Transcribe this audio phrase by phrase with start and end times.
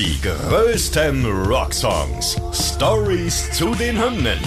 [0.00, 2.40] Die größten Rocksongs.
[2.54, 4.38] Stories zu den Hymnen.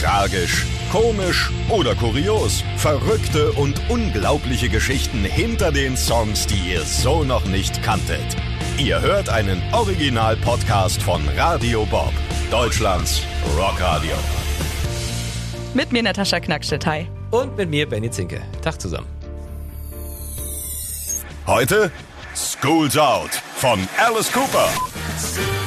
[0.00, 2.62] Tragisch, komisch oder kurios.
[2.76, 8.36] Verrückte und unglaubliche Geschichten hinter den Songs, die ihr so noch nicht kanntet.
[8.78, 12.12] Ihr hört einen Original-Podcast von Radio Bob,
[12.52, 13.20] Deutschlands
[13.58, 14.14] Rockradio.
[15.74, 17.08] Mit mir Natascha Knackstedt, hi.
[17.32, 18.42] Und mit mir Benny Zinke.
[18.62, 19.08] Tag zusammen.
[21.48, 21.90] Heute
[22.36, 25.63] School's Out von Alice Cooper.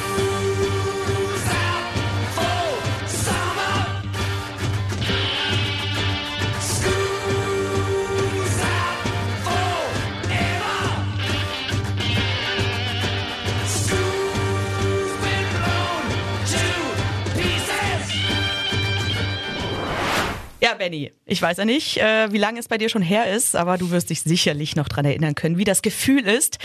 [20.67, 23.55] Ja, Benny, ich weiß ja nicht, äh, wie lange es bei dir schon her ist,
[23.55, 26.59] aber du wirst dich sicherlich noch dran erinnern können, wie das Gefühl ist,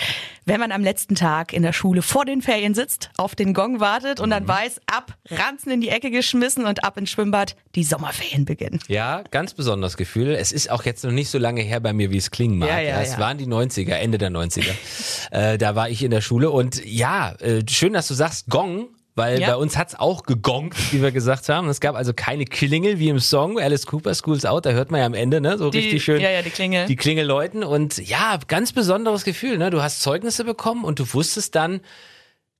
[0.45, 3.79] wenn man am letzten Tag in der Schule vor den Ferien sitzt, auf den Gong
[3.79, 7.85] wartet und dann weiß, ab, Ranzen in die Ecke geschmissen und ab ins Schwimmbad, die
[7.85, 8.81] Sommerferien beginnen.
[8.89, 10.31] Ja, ganz besonderes Gefühl.
[10.31, 12.71] Es ist auch jetzt noch nicht so lange her bei mir, wie es klingen mag.
[12.71, 13.19] Ja, ja, es ja.
[13.21, 14.73] waren die 90er, Ende der 90er.
[15.31, 18.89] äh, da war ich in der Schule und ja, äh, schön, dass du sagst Gong.
[19.15, 19.49] Weil Ja.
[19.51, 21.69] bei uns hat's auch gegongt, wie wir gesagt haben.
[21.69, 24.65] Es gab also keine Klingel wie im Song Alice Cooper School's Out.
[24.65, 26.87] Da hört man ja am Ende, ne, so Die- richtig schön ja, ja, die Klingel.
[26.87, 27.63] die Klingel läuten.
[27.63, 29.59] Und ja, ganz besonderes Gefühl.
[29.59, 29.69] Ne?
[29.69, 31.81] Du hast Zeugnisse bekommen und du wusstest dann,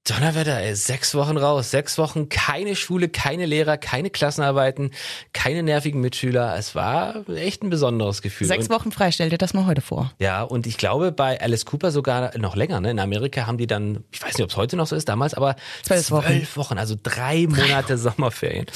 [0.05, 4.91] Donnerwetter, ey, sechs Wochen raus, sechs Wochen keine Schule, keine Lehrer, keine Klassenarbeiten,
[5.33, 6.57] keine nervigen Mitschüler.
[6.59, 8.49] Es war echt ein besonderes Gefühl.
[8.49, 10.11] Sechs Wochen frei, stell dir das mal heute vor.
[10.19, 12.81] Ja, und ich glaube bei Alice Cooper sogar noch länger.
[12.81, 12.91] Ne?
[12.91, 15.35] In Amerika haben die dann, ich weiß nicht, ob es heute noch so ist, damals,
[15.35, 16.49] aber Zwölf Wochen.
[16.57, 18.67] Wochen, also drei Monate Sommerferien.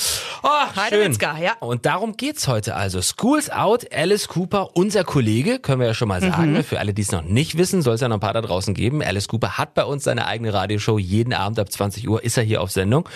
[0.44, 0.48] Oh,
[0.88, 1.12] schön.
[1.42, 1.54] ja.
[1.58, 3.02] Und darum geht's heute also.
[3.02, 6.30] School's Out, Alice Cooper, unser Kollege, können wir ja schon mal Mhm.
[6.30, 6.52] sagen.
[6.52, 6.62] ne?
[6.62, 8.74] Für alle, die es noch nicht wissen, soll es ja noch ein paar da draußen
[8.74, 9.02] geben.
[9.02, 10.98] Alice Cooper hat bei uns seine eigene Radioshow.
[11.16, 13.08] Jeden Abend ab 20 Uhr ist er hier auf Sendung.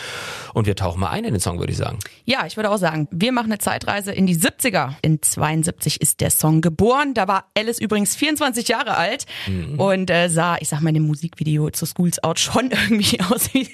[0.55, 1.99] Und wir tauchen mal ein in den Song, würde ich sagen.
[2.25, 4.95] Ja, ich würde auch sagen, wir machen eine Zeitreise in die 70er.
[5.03, 7.13] In 72 ist der Song geboren.
[7.13, 9.27] Da war Alice übrigens 24 Jahre alt
[9.77, 13.53] und äh, sah, ich sag mal, in dem Musikvideo zu School's Out schon irgendwie aus
[13.53, 13.69] wie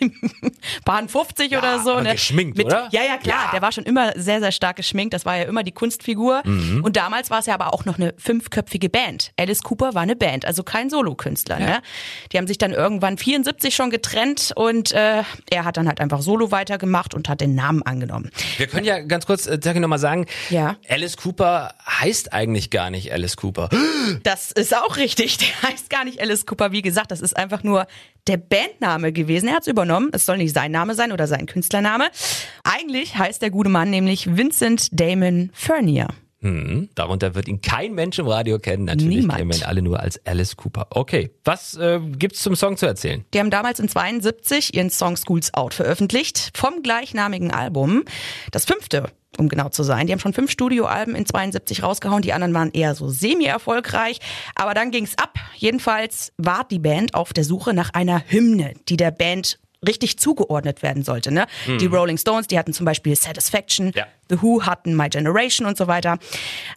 [0.84, 2.00] Bahn 50 oder so.
[2.00, 2.12] ne?
[2.12, 2.88] geschminkt, Mit, oder?
[2.90, 3.44] Ja, ja, klar.
[3.44, 3.50] Ja.
[3.52, 5.14] Der war schon immer sehr, sehr stark geschminkt.
[5.14, 6.42] Das war ja immer die Kunstfigur.
[6.82, 9.32] Und damals war es ja aber auch noch eine fünfköpfige Band.
[9.38, 11.60] Alice Cooper war eine Band, also kein Solokünstler.
[11.60, 11.80] Ne?
[12.32, 14.15] Die haben sich dann irgendwann 74 schon getrennt
[14.52, 18.30] und äh, er hat dann halt einfach Solo weitergemacht und hat den Namen angenommen.
[18.56, 20.76] Wir können ja ganz kurz, äh, ich nochmal sagen, Ja.
[20.88, 23.68] Alice Cooper heißt eigentlich gar nicht Alice Cooper.
[24.22, 25.36] Das ist auch richtig.
[25.38, 26.70] Der heißt gar nicht Alice Cooper.
[26.72, 27.86] Wie gesagt, das ist einfach nur
[28.28, 29.48] der Bandname gewesen.
[29.48, 30.10] Er hat es übernommen.
[30.12, 32.08] Es soll nicht sein Name sein oder sein Künstlername.
[32.64, 36.08] Eigentlich heißt der gute Mann nämlich Vincent Damon Fernier.
[36.46, 38.84] Hm, darunter wird ihn kein Mensch im Radio kennen.
[38.84, 39.38] Natürlich Niemand.
[39.38, 40.86] kennen wir ihn alle nur als Alice Cooper.
[40.90, 43.24] Okay, was äh, gibt's zum Song zu erzählen?
[43.34, 48.04] Die haben damals in 72 ihren Song Schools Out veröffentlicht vom gleichnamigen Album.
[48.52, 50.06] Das fünfte, um genau zu sein.
[50.06, 52.22] Die haben schon fünf Studioalben in 72 rausgehauen.
[52.22, 54.20] Die anderen waren eher so semi-erfolgreich.
[54.54, 55.34] Aber dann ging's ab.
[55.56, 60.82] Jedenfalls war die Band auf der Suche nach einer Hymne, die der Band richtig zugeordnet
[60.82, 61.30] werden sollte.
[61.32, 61.46] Ne?
[61.80, 64.06] Die Rolling Stones, die hatten zum Beispiel Satisfaction, Ja.
[64.28, 66.18] The Who hatten My Generation und so weiter.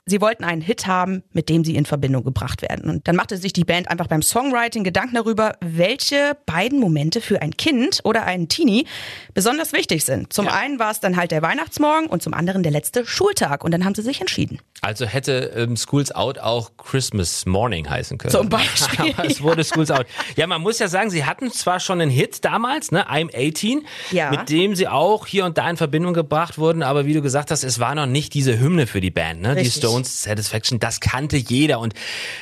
[0.06, 2.90] Sie wollten einen Hit haben, mit dem sie in Verbindung gebracht werden.
[2.90, 7.42] Und dann machte sich die Band einfach beim Songwriting Gedanken darüber, welche beiden Momente für
[7.42, 8.86] ein Kind oder einen Teenie
[9.34, 10.32] besonders wichtig sind.
[10.34, 13.64] Zum einen war es dann halt der Weihnachtsmorgen und zum anderen der letzte Schultag.
[13.64, 14.60] Und dann haben sie sich entschieden.
[14.82, 18.32] Also hätte ähm, Schools Out auch Christmas Morning heißen können.
[18.32, 20.06] Zum Beispiel, Aber es wurde Schools Out.
[20.36, 23.86] Ja, man muss ja sagen, sie hatten zwar schon einen Hit damals, ne, I'm 18,
[24.12, 24.32] Ja.
[24.32, 27.39] mit dem sie auch hier und da in Verbindung gebracht wurden, aber wie du gesagt
[27.50, 29.56] hast, es war noch nicht diese Hymne für die Band, ne?
[29.56, 29.76] Die Richtig.
[29.82, 31.94] Stones Satisfaction, das kannte jeder und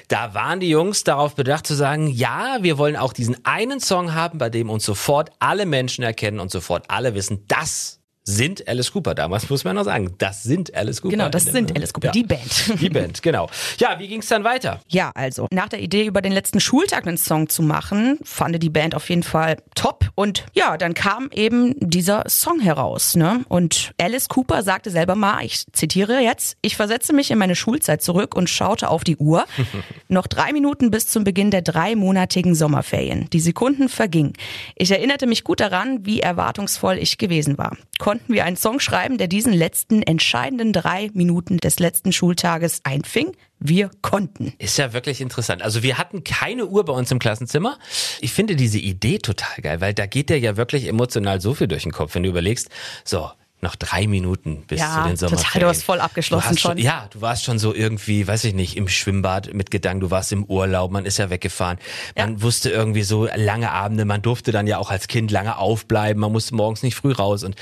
[0.08, 4.14] da waren die Jungs darauf bedacht zu sagen, ja, wir wollen auch diesen einen Song
[4.14, 7.97] haben, bei dem uns sofort alle Menschen erkennen und sofort alle wissen, das
[8.28, 9.16] sind Alice Cooper.
[9.16, 11.12] Damals muss man noch sagen, das sind Alice Cooper.
[11.12, 12.12] Genau, das sind Alice Cooper, Ja.
[12.12, 12.74] die Band.
[12.82, 13.50] Die Band, genau.
[13.80, 14.82] Ja, wie ging's dann weiter?
[14.90, 18.70] Ja, also nach der Idee, über den letzten Schultag einen Song zu machen, fand die
[18.70, 20.10] Band auf jeden Fall top.
[20.16, 23.16] Und ja, dann kam eben dieser Song heraus.
[23.16, 23.46] Ne?
[23.50, 28.02] Und Alice Cooper sagte selber mal, ich zitiere jetzt, ich versetze mich in meine Schulzeit
[28.02, 29.46] zurück und schaute auf die Uhr.
[30.10, 33.30] Noch drei Minuten bis zum Beginn der dreimonatigen Sommerferien.
[33.32, 34.34] Die Sekunden vergingen.
[34.76, 37.78] Ich erinnerte mich gut daran, wie erwartungsvoll ich gewesen war.
[38.18, 43.32] Konnten wir einen Song schreiben, der diesen letzten entscheidenden drei Minuten des letzten Schultages einfing?
[43.60, 44.54] Wir konnten.
[44.58, 45.62] Ist ja wirklich interessant.
[45.62, 47.78] Also wir hatten keine Uhr bei uns im Klassenzimmer.
[48.20, 51.68] Ich finde diese Idee total geil, weil da geht dir ja wirklich emotional so viel
[51.68, 52.70] durch den Kopf, wenn du überlegst,
[53.04, 53.30] so,
[53.60, 55.62] noch drei Minuten bis Ja, zu den total, Sommerferien.
[55.62, 56.78] du hast voll abgeschlossen hast schon.
[56.78, 60.32] Ja, du warst schon so irgendwie, weiß ich nicht, im Schwimmbad mit Gedanken, du warst
[60.32, 61.80] im Urlaub, man ist ja weggefahren.
[62.16, 66.22] Man wusste irgendwie so lange Abende, man durfte dann ja auch als Kind lange aufbleiben,
[66.22, 67.56] man musste morgens nicht früh raus und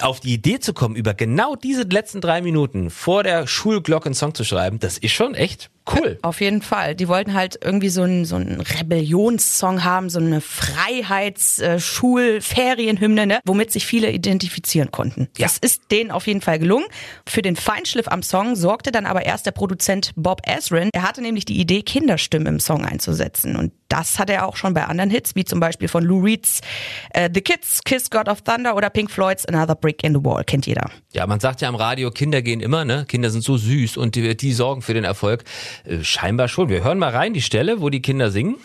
[0.00, 4.14] auf die Idee zu kommen, über genau diese letzten drei Minuten vor der Schulglocke einen
[4.14, 6.18] Song zu schreiben, das ist schon echt cool.
[6.22, 6.94] Auf jeden Fall.
[6.94, 13.40] Die wollten halt irgendwie so einen, so einen Rebellionssong haben, so eine Freiheits-Schul-Ferienhymne, ne?
[13.44, 15.28] womit sich viele identifizieren konnten.
[15.36, 15.46] Ja.
[15.46, 16.86] Das ist denen auf jeden Fall gelungen.
[17.26, 20.90] Für den Feinschliff am Song sorgte dann aber erst der Produzent Bob Ezrin.
[20.92, 23.56] Er hatte nämlich die Idee, Kinderstimmen im Song einzusetzen.
[23.56, 26.60] Und das hat er auch schon bei anderen Hits, wie zum Beispiel von Lou Reeds
[27.10, 30.44] äh, The Kids, Kiss God of Thunder oder Pink Floyds Another Brick in the Wall.
[30.44, 30.90] Kennt jeder.
[31.12, 33.04] Ja, man sagt ja am Radio, Kinder gehen immer, ne?
[33.08, 35.44] Kinder sind so süß und die, die sorgen für den Erfolg.
[35.84, 36.68] Äh, scheinbar schon.
[36.68, 38.56] Wir hören mal rein die Stelle, wo die Kinder singen.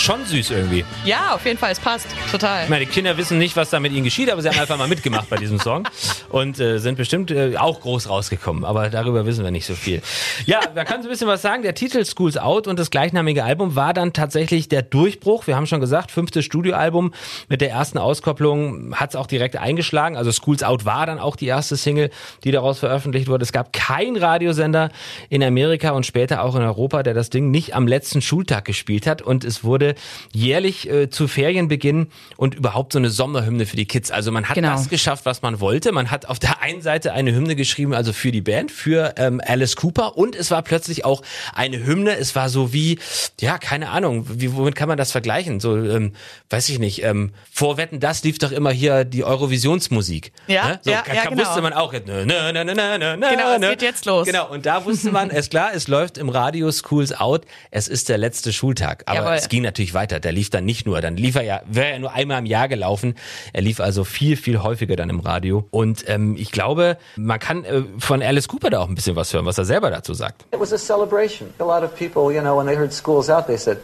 [0.00, 0.82] Schon süß irgendwie.
[1.04, 2.06] Ja, auf jeden Fall, es passt.
[2.32, 2.66] Total.
[2.70, 4.88] Meine, die Kinder wissen nicht, was da mit ihnen geschieht, aber sie haben einfach mal
[4.88, 5.86] mitgemacht bei diesem Song
[6.30, 8.64] und äh, sind bestimmt äh, auch groß rausgekommen.
[8.64, 10.00] Aber darüber wissen wir nicht so viel.
[10.46, 11.62] Ja, da kann so ein bisschen was sagen.
[11.62, 15.46] Der Titel Schools Out und das gleichnamige Album war dann tatsächlich der Durchbruch.
[15.46, 17.12] Wir haben schon gesagt, fünftes Studioalbum
[17.50, 20.16] mit der ersten Auskopplung hat es auch direkt eingeschlagen.
[20.16, 22.08] Also Schools Out war dann auch die erste Single,
[22.42, 23.42] die daraus veröffentlicht wurde.
[23.42, 24.88] Es gab keinen Radiosender
[25.28, 29.06] in Amerika und später auch in Europa, der das Ding nicht am letzten Schultag gespielt
[29.06, 29.20] hat.
[29.20, 29.89] Und es wurde
[30.32, 34.10] jährlich äh, zu Ferienbeginn und überhaupt so eine Sommerhymne für die Kids.
[34.10, 34.72] Also man hat Genau.
[34.72, 35.92] das geschafft, was man wollte.
[35.92, 39.40] Man hat auf der einen Seite eine Hymne geschrieben, also für die Band, für ähm,
[39.44, 41.22] Alice Cooper und es war plötzlich auch
[41.54, 42.16] eine Hymne.
[42.16, 42.98] Es war so wie,
[43.40, 45.60] ja, keine Ahnung, wie, womit kann man das vergleichen?
[45.60, 46.12] So, ähm,
[46.50, 50.32] weiß ich nicht, ähm, vor Wetten, das lief doch immer hier die Eurovisionsmusik.
[50.46, 50.80] Ja, ne?
[50.82, 51.42] so, ja, ja, genau.
[51.42, 54.26] wusste man auch, nö, nö, nö, nö, nö, nö, Genau, es geht jetzt los.
[54.26, 58.08] Genau, und da wusste man, ist klar, es läuft im Radio Schools Out, es ist
[58.08, 59.02] der letzte Schultag.
[59.06, 59.34] Aber Jawohl.
[59.34, 60.20] es ging natürlich weiter.
[60.20, 62.68] Der lief dann nicht nur, dann lief er ja, wäre er nur einmal im Jahr
[62.68, 63.14] gelaufen.
[63.52, 65.66] Er lief also viel, viel häufiger dann im Radio.
[65.70, 69.32] Und ähm, ich glaube, man kann äh, von Alice Cooper da auch ein bisschen was
[69.32, 70.44] hören, was er selber dazu sagt.
[70.52, 71.48] It was a celebration.
[71.58, 73.78] A lot of people, you know, when they heard school's out, they said,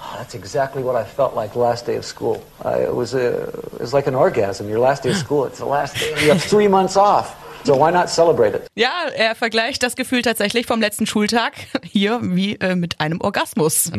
[0.00, 2.42] oh, that's exactly what I felt like last day of school.
[2.64, 4.68] I, it, was a, it was like an orgasm.
[4.68, 6.10] Your last day of school, it's the last day.
[6.22, 7.41] You have three months off.
[7.64, 8.62] So why not celebrate it?
[8.74, 11.52] Ja, er vergleicht das Gefühl tatsächlich vom letzten Schultag
[11.84, 13.90] hier wie äh, mit einem Orgasmus.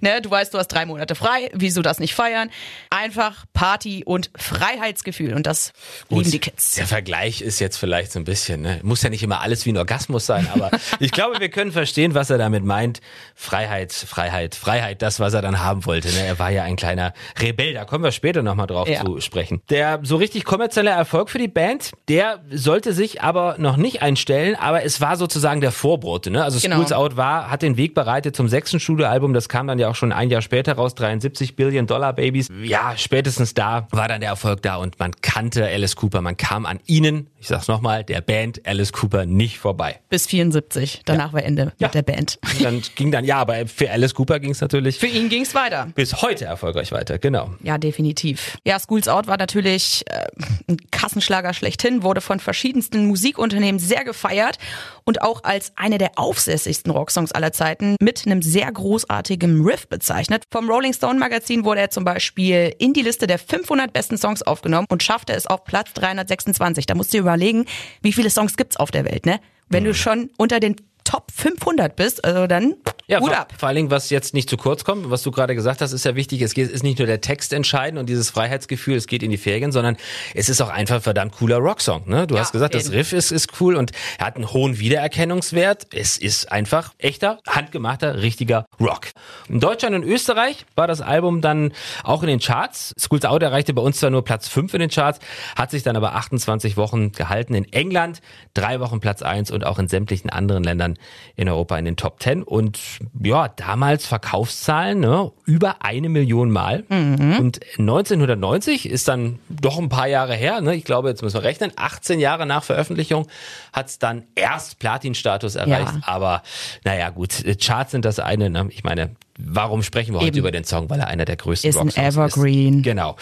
[0.00, 2.50] Ne, du weißt, du hast drei Monate frei, wieso das nicht feiern?
[2.90, 5.72] Einfach Party und Freiheitsgefühl und das
[6.08, 6.76] lieben die Kids.
[6.76, 8.80] Der Vergleich ist jetzt vielleicht so ein bisschen, ne?
[8.82, 10.70] muss ja nicht immer alles wie ein Orgasmus sein, aber
[11.00, 13.00] ich glaube, wir können verstehen, was er damit meint.
[13.34, 16.08] Freiheit, Freiheit, Freiheit, das, was er dann haben wollte.
[16.08, 16.24] Ne?
[16.24, 19.04] Er war ja ein kleiner Rebell, da kommen wir später nochmal drauf Ja.
[19.04, 19.60] zu sprechen.
[19.68, 24.56] Der so richtig kommerzielle Erfolg für die Band, der sollte sich aber noch nicht einstellen,
[24.56, 26.30] aber es war sozusagen der Vorbote.
[26.30, 26.42] Ne?
[26.44, 26.76] Also Genau.
[26.76, 29.94] Schools Out war, hat den Weg bereitet zum sechsten Studioalbum, das kam dann ja auch
[29.94, 32.48] schon ein Jahr später raus, 73 Billion Dollar Babies.
[32.62, 36.66] Ja, spätestens da war dann der Erfolg da und man kannte Alice Cooper, man kam
[36.66, 39.98] an ihnen, ich sag's nochmal, der Band Alice Cooper nicht vorbei.
[40.08, 41.88] Bis 74, danach war Ende Ja.
[41.88, 42.38] mit der Band.
[42.62, 45.88] Dann ging dann, ja, aber für Alice Cooper ging's natürlich Für ihn ging's weiter.
[45.94, 47.50] bis heute erfolgreich weiter, genau.
[47.62, 48.58] Ja, definitiv.
[48.64, 50.26] Ja, Schools Out war natürlich äh,
[50.68, 54.58] ein Kassenschlager schlechthin, wurde von verschiedensten Musikunternehmen sehr gefeiert
[55.04, 60.44] und auch als eine der aufsässigsten Rocksongs aller Zeiten mit einem sehr großartigen Riff bezeichnet.
[60.50, 64.42] Vom Rolling Stone Magazin wurde er zum Beispiel in die Liste der 500 besten Songs
[64.42, 66.86] aufgenommen und schaffte es auf Platz 326.
[66.86, 67.66] Da musst du dir überlegen,
[68.02, 69.40] wie viele Songs gibt's auf der Welt, ne?
[69.68, 70.74] Wenn du schon unter den
[71.10, 72.74] Top 500 bist, also dann
[73.08, 73.52] Ja, vor, ab.
[73.58, 76.04] vor allen Dingen, was jetzt nicht zu kurz kommt, was du gerade gesagt hast, ist
[76.04, 76.40] ja wichtig.
[76.42, 79.36] Es geht, ist nicht nur der Text entscheidend und dieses Freiheitsgefühl, es geht in die
[79.36, 79.96] Ferien, sondern
[80.36, 82.08] es ist auch einfach ein verdammt cooler Rocksong.
[82.08, 82.28] Ne?
[82.28, 82.94] Du Ja, hast gesagt, das eben.
[82.94, 85.88] Riff ist, ist cool und er hat einen hohen Wiedererkennungswert.
[85.92, 89.08] Es ist einfach echter, handgemachter, richtiger Rock.
[89.48, 91.72] In Deutschland und Österreich war das Album dann
[92.04, 92.94] auch in den Charts.
[92.96, 95.18] Schools Out erreichte bei uns zwar nur Platz 5 in den Charts,
[95.56, 97.54] hat sich dann aber 28 Wochen gehalten.
[97.54, 98.20] In England
[98.54, 100.96] drei Wochen Platz 1 und auch in sämtlichen anderen Ländern
[101.36, 102.42] in Europa in den Top 10.
[102.42, 102.78] Und
[103.22, 106.84] ja, damals Verkaufszahlen, ne, über eine Million Mal.
[106.88, 111.44] Und 1990 ist dann doch ein paar Jahre her, ne, ich glaube, jetzt müssen wir
[111.44, 113.26] rechnen, 18 Jahre nach Veröffentlichung
[113.72, 115.92] hat es dann erst Platin-Status erreicht.
[115.94, 116.00] Ja.
[116.04, 116.42] Aber
[116.84, 118.66] naja, gut, Charts sind das eine, ne?
[118.70, 120.38] ich meine, warum sprechen wir heute Eben.
[120.38, 120.90] über den Song?
[120.90, 122.78] Weil er einer der größten Ist ein Evergreen.
[122.78, 122.84] Ist.
[122.84, 123.16] Genau.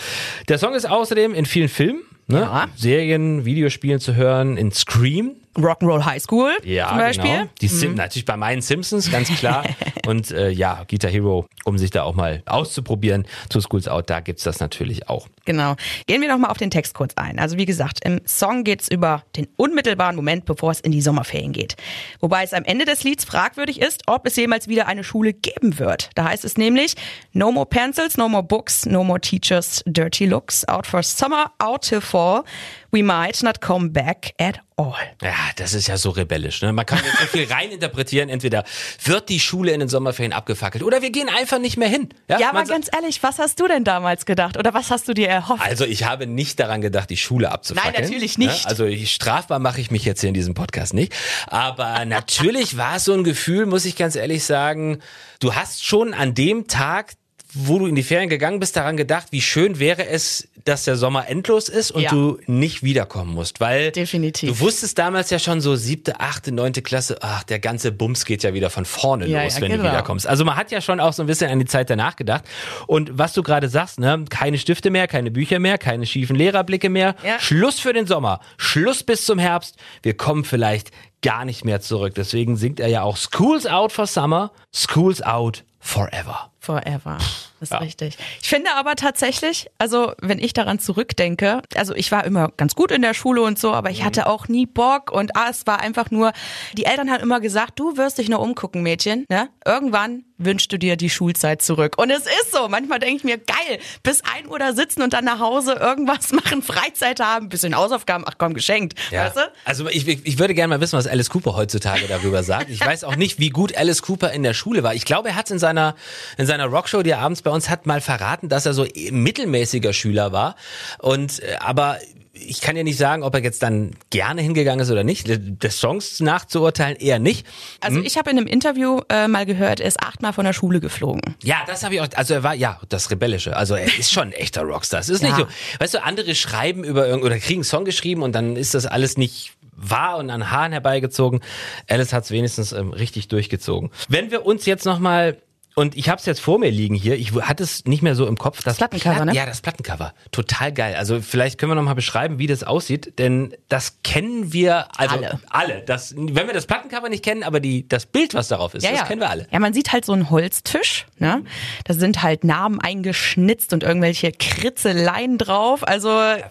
[0.49, 2.40] Der Song ist außerdem in vielen Filmen, ne?
[2.40, 2.68] Ja.
[2.76, 7.30] Serien, Videospielen zu hören, in Scream Rock'n'Roll High School Ja, zum Beispiel.
[7.30, 7.50] genau.
[7.60, 9.64] Die Sim natürlich bei meinen Simpsons, ganz klar.
[10.06, 13.26] Und äh, ja, Guitar Hero, um sich da auch mal auszuprobieren.
[13.50, 15.28] Two Schools Out, da gibt's das natürlich auch.
[15.44, 15.76] Genau.
[16.06, 17.38] Gehen wir noch mal auf den Text kurz ein.
[17.38, 21.52] Also wie gesagt, im Song geht's über den unmittelbaren Moment, bevor es in die Sommerferien
[21.52, 21.76] geht.
[22.20, 25.78] Wobei es am Ende des Lieds fragwürdig ist, ob es jemals wieder eine Schule geben
[25.78, 26.10] wird.
[26.14, 26.94] Da heißt es nämlich,
[27.32, 31.82] no more pencils, no more books, no more teachers, dirty looks, out for summer, out
[31.82, 32.44] till fall.
[32.90, 34.95] We might not come back at all.
[35.23, 36.62] Ja, das ist ja so rebellisch.
[36.62, 36.73] Ne?
[36.73, 38.30] Man kann jetzt so viel reininterpretieren.
[38.30, 38.64] Entweder
[39.04, 42.09] wird die Schule in den Sommerferien abgefackelt oder wir gehen einfach nicht mehr hin.
[42.30, 44.57] Ja, Man aber ganz ehrlich, was hast du denn damals gedacht?
[44.57, 45.62] Oder was hast du dir erhofft?
[45.62, 47.92] Also ich habe nicht daran gedacht, die Schule abzufackeln.
[47.95, 48.64] Nein, natürlich nicht.
[48.64, 48.71] Ne?
[48.71, 51.12] Also strafbar mache ich mich jetzt hier in diesem Podcast nicht.
[51.47, 55.00] Aber natürlich war es so ein Gefühl, muss ich ganz ehrlich sagen,
[55.40, 57.14] du hast schon an dem Tag
[57.55, 60.97] wo du in die Ferien gegangen bist, daran gedacht, wie schön wäre es, dass der
[60.97, 62.11] Sommer endlos ist und Ja.
[62.11, 64.50] du nicht wiederkommen musst, weil Definitiv.
[64.50, 68.43] du wusstest damals ja schon so siebte, achte, neunte Klasse, ach, der ganze Bums geht
[68.43, 69.88] ja wieder von vorne Ja, los, ja, wenn du genau.
[69.90, 70.26] wiederkommst.
[70.26, 72.45] Also man hat ja schon auch so ein bisschen an die Zeit danach gedacht.
[72.87, 76.90] Und was du gerade sagst, ne, keine Stifte mehr, keine Bücher mehr, keine schiefen Lehrerblicke
[76.90, 77.14] mehr.
[77.25, 77.38] Ja.
[77.40, 79.76] Schluss für den Sommer, Schluss bis zum Herbst.
[80.02, 80.90] Wir kommen vielleicht
[81.23, 82.14] gar nicht mehr zurück.
[82.14, 86.37] Deswegen singt er ja auch School's out for summer, School's out forever.
[86.61, 87.18] Forever.
[87.60, 88.18] Das ist richtig.
[88.42, 92.90] Ich finde aber tatsächlich, also wenn ich daran zurückdenke, also ich war immer ganz gut
[92.90, 95.80] in der Schule und so, aber ich hatte auch nie Bock und ah, es war
[95.80, 96.32] einfach nur,
[96.74, 99.48] die Eltern haben immer gesagt, du wirst dich nur umgucken, Mädchen, ne?
[99.64, 101.98] Irgendwann wünschst du dir die Schulzeit zurück.
[101.98, 102.68] Und es ist so.
[102.68, 106.32] Manchmal denke ich mir, geil, bis ein Uhr da sitzen und dann nach Hause irgendwas
[106.32, 108.94] machen, Freizeit haben, bisschen Hausaufgaben, ach komm, geschenkt.
[109.10, 109.40] Weißt du?
[109.64, 112.70] Also ich, ich, ich würde gerne mal wissen, was Alice Cooper heutzutage darüber sagt.
[112.70, 114.94] Ich weiß auch nicht, wie gut Alice Cooper in der Schule war.
[114.94, 115.96] Ich glaube, er hat in seiner
[116.36, 119.93] in seiner Rockshow, die er abends bei uns hat, mal verraten, dass er so mittelmäßiger
[119.95, 120.55] Schüler war.
[120.99, 121.97] Und äh, aber
[122.40, 125.26] ich kann ja nicht sagen, ob er jetzt dann gerne hingegangen ist oder nicht.
[125.28, 127.47] Des Songs nachzuurteilen eher nicht.
[127.81, 130.78] Also ich habe in einem Interview äh, mal gehört, er ist achtmal von der Schule
[130.78, 131.21] geflogen.
[131.43, 132.07] Ja, das habe ich auch.
[132.14, 133.57] Also er war ja das Rebellische.
[133.57, 135.00] Also er ist schon ein echter Rockstar.
[135.00, 135.38] Es ist nicht Ja.
[135.38, 135.47] so.
[135.81, 138.87] Weißt du, andere schreiben über irgend oder kriegen einen Song geschrieben und dann ist das
[138.87, 141.40] alles nicht wahr und an Haaren herbeigezogen.
[141.88, 143.90] Alice hat es wenigstens ähm, richtig durchgezogen.
[144.09, 145.38] Wenn wir uns jetzt noch mal
[145.78, 147.14] und ich habe es jetzt vor mir liegen hier.
[147.16, 148.62] Ich hatte es nicht mehr so im Kopf.
[148.64, 149.35] Das, Plattencover, Platt- ne?
[149.35, 150.12] Ja, das Plattencover.
[150.32, 150.97] Total geil.
[150.97, 155.14] Also vielleicht können wir noch mal beschreiben, wie das aussieht, denn das kennen wir also
[155.16, 155.40] Alle.
[155.49, 155.82] alle.
[155.87, 159.06] Das, wenn wir das Plattencover nicht kennen, aber die das Bild, was darauf ist, das
[159.06, 159.47] kennen wir alle.
[159.52, 161.44] Ja, man sieht halt so einen Holztisch, ne?
[161.85, 165.87] Da sind halt Namen eingeschnitzt und irgendwelche Kritzeleien drauf.
[165.87, 166.11] Also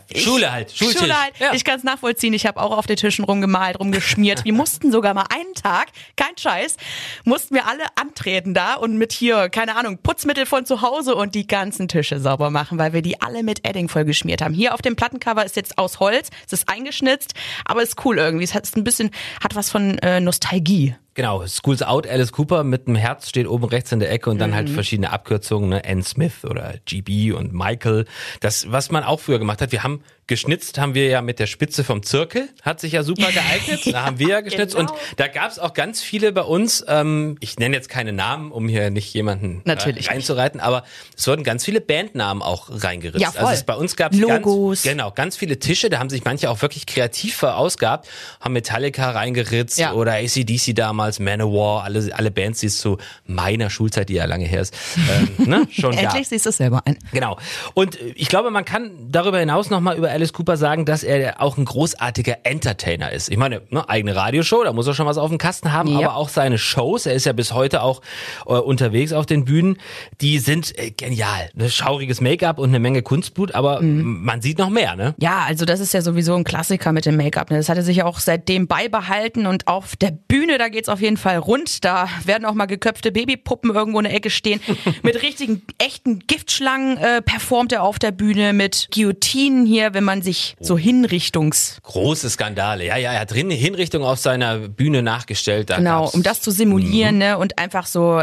[0.10, 1.00] ich, Schule halt, Schultisch.
[1.02, 1.34] Schule halt.
[1.40, 1.54] Ja.
[1.54, 2.34] Ich kann es nachvollziehen.
[2.34, 4.46] Ich habe auch auf den Tischen rumgemalt, rumgeschmiert.
[4.46, 6.78] Wir mussten sogar mal einen Tag, kein Scheiß,
[7.26, 11.36] mussten wir alle antreten da und mit hier, keine Ahnung, Putzmittel von zu Hause und
[11.36, 14.54] die ganzen Tische sauber machen, weil wir die alle mit Edding voll geschmiert haben.
[14.54, 17.34] Hier auf dem Plattencover ist jetzt aus Holz, es ist eingeschnitzt,
[17.66, 18.46] aber ist cool irgendwie.
[18.46, 19.12] Es hat ein bisschen,
[19.44, 20.96] hat was von äh, Nostalgie.
[21.18, 24.38] Genau, Schools Out, Alice Cooper mit dem Herz steht oben rechts in der Ecke und
[24.38, 25.84] dann halt verschiedene Abkürzungen, ne?
[25.84, 26.04] N.
[26.04, 28.06] Smith oder GB und Michael.
[28.40, 31.48] Das, was man auch früher gemacht hat, wir haben geschnitzt, haben wir ja mit der
[31.48, 34.92] Spitze vom Zirkel, hat sich ja super geeignet, da haben wir ja geschnitzt Genau.
[34.92, 38.68] und da gab's auch ganz viele bei uns, ähm, ich nenne jetzt keine Namen, um
[38.68, 40.84] hier nicht jemanden Natürlich äh, reinzureiten, aber
[41.16, 43.22] es wurden ganz viele Bandnamen auch reingeritzt.
[43.22, 43.40] Ja, voll.
[43.46, 44.84] Also es, bei uns gab's Logos.
[44.84, 48.10] Ganz, genau, ganz viele Tische, da haben sich manche auch wirklich kreativ verausgabt,
[48.42, 49.94] haben Metallica reingeritzt Ja.
[49.94, 54.46] oder ACDC damals, Manowar, alle, alle Bands, die es zu meiner Schulzeit, die ja lange
[54.46, 56.04] her ist, ähm, ne, schon gab.
[56.04, 56.98] Endlich siehst du es selber ein.
[57.14, 57.38] Genau.
[57.74, 61.42] Und äh, ich glaube, man kann darüber hinaus nochmal über Alice Cooper sagen, dass er
[61.42, 63.30] auch ein großartiger Entertainer ist.
[63.30, 66.08] Ich meine, ne, eigene Radioshow, da muss er schon was auf dem Kasten haben, Ja.
[66.10, 68.02] aber auch seine Shows, er ist ja bis heute auch
[68.46, 69.78] äh, unterwegs auf den Bühnen,
[70.22, 71.50] die sind äh, genial.
[71.56, 74.24] Ne, schauriges Make-up und eine Menge Kunstblut, aber Mhm.
[74.24, 75.14] man sieht noch mehr, ne?
[75.20, 77.52] Ja, also das ist ja sowieso ein Klassiker mit dem Make-up.
[77.52, 77.58] Ne?
[77.58, 80.97] Das hat er sich ja auch seitdem beibehalten und auf der Bühne, da geht's auf
[81.02, 81.84] jeden Fall rund.
[81.86, 84.60] Da werden auch mal geköpfte Babypuppen irgendwo in der Ecke stehen.
[85.04, 90.22] mit richtigen, echten Giftschlangen äh, performt er auf der Bühne mit Guillotinen hier, wenn man
[90.22, 91.80] sich so Hinrichtungs...
[91.84, 92.86] Große Skandale.
[92.86, 95.70] Ja, ja, er hat drin eine Hinrichtung auf seiner Bühne nachgestellt.
[95.70, 97.38] Da Genau, gab's- um das zu simulieren ne?
[97.38, 98.22] und einfach so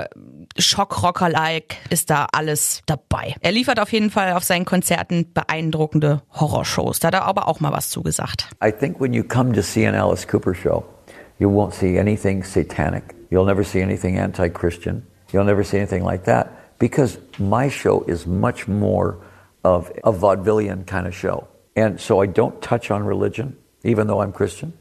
[0.58, 3.34] Schockrocker-like ist da alles dabei.
[3.40, 7.00] Er liefert auf jeden Fall auf seinen Konzerten beeindruckende Horrorshows.
[7.00, 8.48] Da hat er aber auch mal was zugesagt.
[8.64, 10.84] I think when you come to see an Alice Cooper show,
[11.44, 13.14] you won't see anything satanic.
[13.30, 15.06] You'll never see anything anti Christian.
[15.30, 19.20] You'll never see anything like that because my show is much more
[19.62, 21.46] of a vaudevillian kind of show.
[21.76, 24.72] And so I don't touch on religion, even though I'm Christian.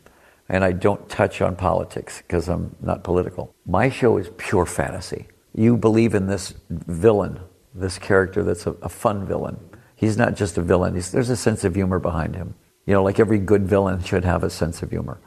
[0.48, 3.54] And I don't touch on politics because I'm not political.
[3.66, 5.28] My show is pure fantasy.
[5.54, 7.42] You believe in this villain,
[7.76, 9.60] this character that's a, a fun villain.
[9.98, 12.56] He's not just a villain, there's a sense of humor behind him.
[12.86, 15.20] You know, like every good villain should have a sense of humor.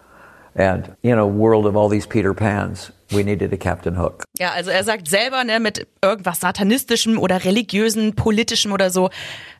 [0.57, 4.25] And in a world of all these Peter Pans, we needed a Captain Hook.
[4.39, 9.11] Ja, also er sagt selber, ne, mit irgendwas satanistischem oder religiösen, politischem oder so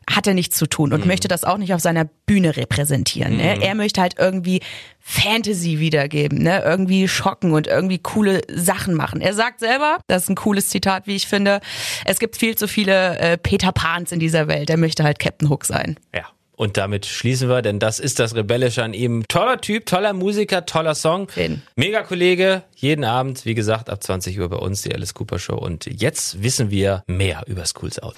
[0.09, 3.37] hat er nichts zu tun und möchte das auch nicht auf seiner Bühne repräsentieren.
[3.37, 3.61] Ne?
[3.61, 4.61] Er möchte halt irgendwie
[4.99, 6.63] Fantasy wiedergeben, ne?
[6.63, 9.19] irgendwie schocken und irgendwie coole Sachen machen.
[9.19, 11.59] Er sagt selber, das ist ein cooles Zitat, wie ich finde,
[12.05, 14.69] es gibt viel zu viele äh, Peter Pans in dieser Welt.
[14.69, 15.97] Er möchte halt Captain Hook sein.
[16.15, 16.23] Ja.
[16.57, 19.23] Und damit schließen wir, denn das ist das Rebellische an ihm.
[19.27, 21.27] Toller Typ, toller Musiker, toller Song.
[21.35, 21.61] jeden.
[21.75, 25.55] Mega Kollege, jeden Abend, wie gesagt, ab 20 Uhr bei uns, die Alice Cooper Show.
[25.55, 28.15] Und jetzt wissen wir mehr über Schools Out.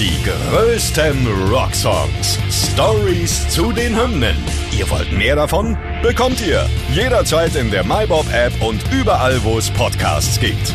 [0.00, 2.38] Die größten Rocksongs.
[2.50, 4.36] Stories zu den Hymnen.
[4.76, 5.78] Ihr wollt mehr davon?
[6.02, 10.74] Bekommt ihr jederzeit in der MyBob-App und überall, wo es Podcasts gibt.